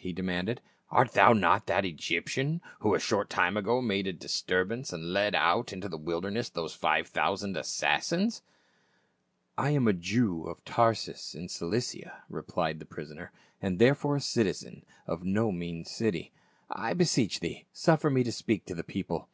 [0.00, 4.40] he demanded;" art thou not that Egyptian, who a short time ago made a dis
[4.42, 8.40] turbance, and led out into the wilderness those five thousand assassins?"*
[9.58, 14.86] "I am a Jew of Tarsus, in Cilicia," replied the prisoner," and therefore a citizen
[15.06, 16.32] of no mean city.
[16.70, 19.28] I beseech thee suffer me to speak to the people."